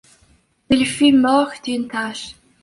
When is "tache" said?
1.87-2.33